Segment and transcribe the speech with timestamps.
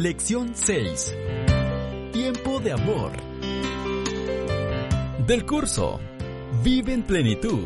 [0.00, 1.12] Lección 6.
[2.12, 3.10] Tiempo de amor.
[5.26, 5.98] Del curso.
[6.62, 7.64] Vive en plenitud.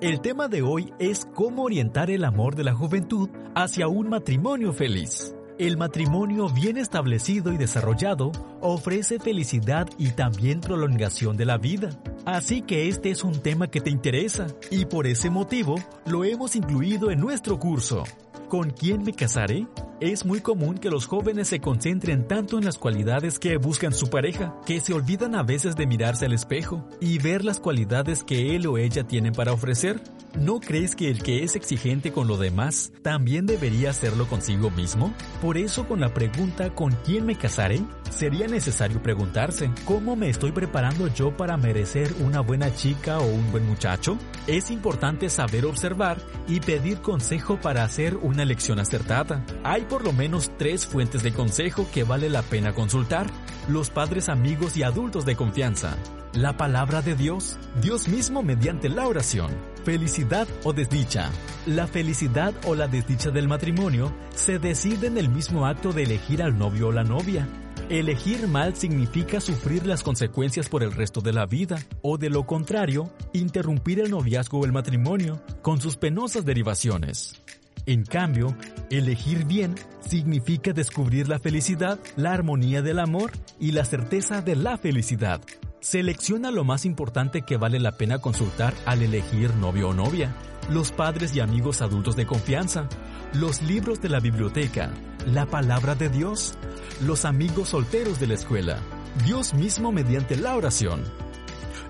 [0.00, 4.72] El tema de hoy es cómo orientar el amor de la juventud hacia un matrimonio
[4.72, 5.34] feliz.
[5.58, 8.30] El matrimonio bien establecido y desarrollado
[8.60, 11.90] ofrece felicidad y también prolongación de la vida.
[12.24, 15.74] Así que este es un tema que te interesa y por ese motivo
[16.06, 18.04] lo hemos incluido en nuestro curso.
[18.48, 19.66] ¿Con quién me casaré?
[20.00, 24.08] Es muy común que los jóvenes se concentren tanto en las cualidades que buscan su
[24.08, 28.54] pareja, que se olvidan a veces de mirarse al espejo y ver las cualidades que
[28.54, 30.00] él o ella tienen para ofrecer.
[30.38, 35.12] ¿No crees que el que es exigente con lo demás también debería hacerlo consigo mismo?
[35.42, 37.80] Por eso con la pregunta ¿con quién me casaré?
[38.10, 43.50] Sería necesario preguntarse ¿cómo me estoy preparando yo para merecer una buena chica o un
[43.50, 44.16] buen muchacho?
[44.46, 49.44] Es importante saber observar y pedir consejo para hacer una elección acertada.
[49.64, 53.26] Hay por lo menos tres fuentes de consejo que vale la pena consultar.
[53.68, 55.96] Los padres amigos y adultos de confianza.
[56.34, 59.50] La palabra de Dios, Dios mismo mediante la oración.
[59.84, 61.30] Felicidad o desdicha.
[61.66, 66.42] La felicidad o la desdicha del matrimonio se decide en el mismo acto de elegir
[66.42, 67.48] al novio o la novia.
[67.88, 72.46] Elegir mal significa sufrir las consecuencias por el resto de la vida, o de lo
[72.46, 77.40] contrario, interrumpir el noviazgo o el matrimonio, con sus penosas derivaciones.
[77.88, 78.54] En cambio,
[78.90, 79.74] elegir bien
[80.06, 85.40] significa descubrir la felicidad, la armonía del amor y la certeza de la felicidad.
[85.80, 90.34] Selecciona lo más importante que vale la pena consultar al elegir novio o novia,
[90.68, 92.90] los padres y amigos adultos de confianza,
[93.32, 94.92] los libros de la biblioteca,
[95.24, 96.58] la palabra de Dios,
[97.00, 98.80] los amigos solteros de la escuela,
[99.24, 101.04] Dios mismo mediante la oración.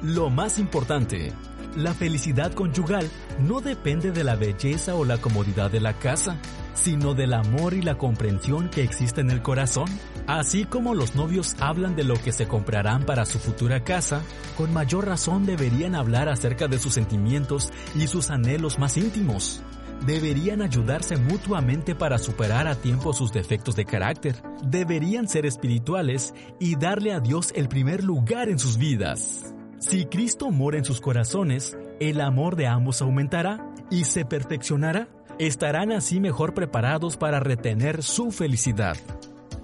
[0.01, 1.33] Lo más importante,
[1.79, 3.09] la felicidad conyugal
[3.39, 6.37] no depende de la belleza o la comodidad de la casa,
[6.75, 9.89] sino del amor y la comprensión que existe en el corazón.
[10.27, 14.23] Así como los novios hablan de lo que se comprarán para su futura casa,
[14.57, 19.63] con mayor razón deberían hablar acerca de sus sentimientos y sus anhelos más íntimos.
[20.05, 24.37] Deberían ayudarse mutuamente para superar a tiempo sus defectos de carácter.
[24.65, 29.55] Deberían ser espirituales y darle a Dios el primer lugar en sus vidas.
[29.79, 35.09] Si Cristo mora en sus corazones, el amor de ambos aumentará y se perfeccionará.
[35.39, 38.97] Estarán así mejor preparados para retener su felicidad.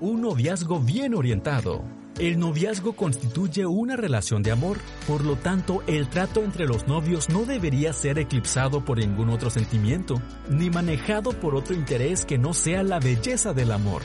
[0.01, 1.83] Un noviazgo bien orientado.
[2.21, 7.29] El noviazgo constituye una relación de amor, por lo tanto el trato entre los novios
[7.29, 12.55] no debería ser eclipsado por ningún otro sentimiento, ni manejado por otro interés que no
[12.55, 14.03] sea la belleza del amor.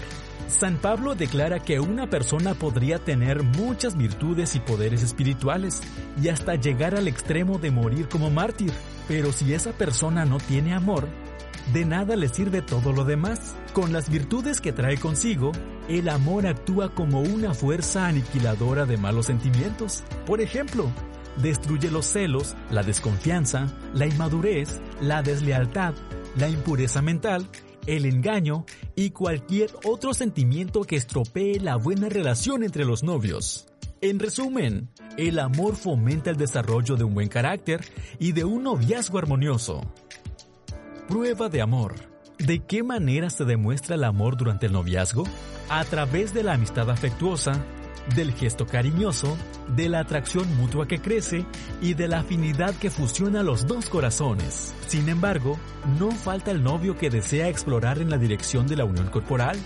[0.48, 5.82] San Pablo declara que una persona podría tener muchas virtudes y poderes espirituales
[6.22, 8.72] y hasta llegar al extremo de morir como mártir,
[9.08, 11.08] pero si esa persona no tiene amor,
[11.74, 13.56] de nada le sirve todo lo demás.
[13.74, 15.52] Con las virtudes que trae consigo,
[15.88, 20.04] el amor actúa como una fuerza aniquiladora de malos sentimientos.
[20.26, 20.92] Por ejemplo,
[21.38, 25.94] destruye los celos, la desconfianza, la inmadurez, la deslealtad,
[26.36, 27.48] la impureza mental
[27.96, 33.68] el engaño y cualquier otro sentimiento que estropee la buena relación entre los novios.
[34.02, 37.82] En resumen, el amor fomenta el desarrollo de un buen carácter
[38.20, 39.82] y de un noviazgo armonioso.
[41.08, 41.96] Prueba de amor.
[42.38, 45.24] ¿De qué manera se demuestra el amor durante el noviazgo?
[45.68, 47.66] A través de la amistad afectuosa,
[48.16, 49.38] del gesto cariñoso,
[49.76, 51.46] de la atracción mutua que crece
[51.82, 54.74] y de la afinidad que fusiona los dos corazones.
[54.88, 55.60] Sin embargo,
[56.00, 59.58] no falta el novio que desea explorar en la dirección de la unión corporal.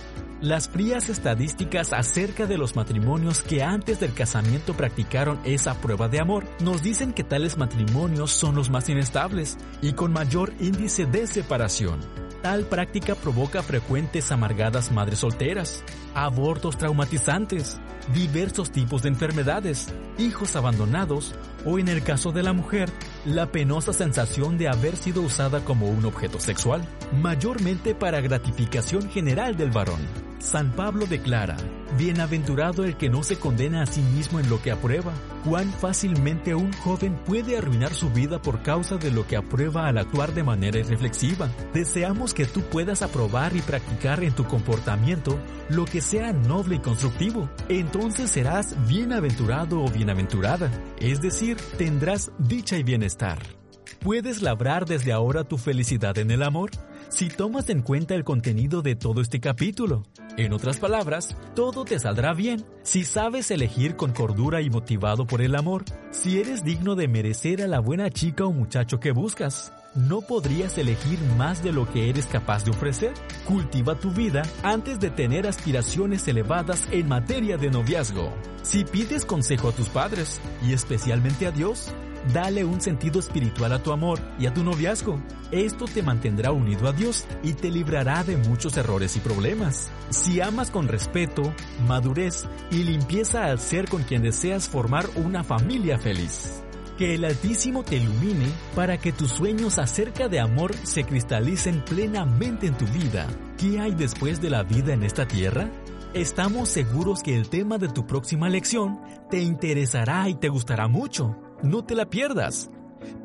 [0.42, 6.20] Las frías estadísticas acerca de los matrimonios que antes del casamiento practicaron esa prueba de
[6.20, 11.28] amor nos dicen que tales matrimonios son los más inestables y con mayor índice de
[11.28, 12.23] separación.
[12.44, 15.82] Tal práctica provoca frecuentes amargadas madres solteras,
[16.14, 17.80] abortos traumatizantes,
[18.14, 19.88] diversos tipos de enfermedades,
[20.18, 21.34] hijos abandonados
[21.66, 22.90] o en el caso de la mujer,
[23.24, 29.56] la penosa sensación de haber sido usada como un objeto sexual, mayormente para gratificación general
[29.56, 30.02] del varón.
[30.44, 31.56] San Pablo declara,
[31.98, 35.14] Bienaventurado el que no se condena a sí mismo en lo que aprueba.
[35.46, 39.98] Cuán fácilmente un joven puede arruinar su vida por causa de lo que aprueba al
[39.98, 41.50] actuar de manera irreflexiva.
[41.74, 46.80] Deseamos que tú puedas aprobar y practicar en tu comportamiento lo que sea noble y
[46.80, 47.50] constructivo.
[47.70, 50.70] Entonces serás bienaventurado o bienaventurada,
[51.00, 53.63] es decir, tendrás dicha y bienestar.
[54.04, 56.72] ¿Puedes labrar desde ahora tu felicidad en el amor?
[57.14, 60.04] si tomas en cuenta el contenido de todo este capítulo.
[60.36, 65.42] En otras palabras, todo te saldrá bien si sabes elegir con cordura y motivado por
[65.42, 69.72] el amor, si eres digno de merecer a la buena chica o muchacho que buscas.
[69.94, 73.14] ¿No podrías elegir más de lo que eres capaz de ofrecer?
[73.46, 78.34] Cultiva tu vida antes de tener aspiraciones elevadas en materia de noviazgo.
[78.64, 81.94] Si pides consejo a tus padres, y especialmente a Dios,
[82.32, 85.22] Dale un sentido espiritual a tu amor y a tu noviazgo.
[85.52, 89.90] Esto te mantendrá unido a Dios y te librará de muchos errores y problemas.
[90.10, 91.54] Si amas con respeto,
[91.86, 96.64] madurez y limpieza al ser con quien deseas formar una familia feliz.
[96.98, 102.68] Que el Altísimo te ilumine para que tus sueños acerca de amor se cristalicen plenamente
[102.68, 103.28] en tu vida.
[103.58, 105.70] ¿Qué hay después de la vida en esta tierra?
[106.14, 111.36] Estamos seguros que el tema de tu próxima lección te interesará y te gustará mucho.
[111.64, 112.70] No te la pierdas.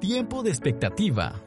[0.00, 1.42] Tiempo de expectativa.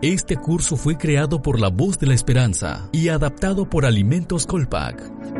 [0.00, 5.39] Este curso fue creado por La Voz de la Esperanza y adaptado por Alimentos Colpac.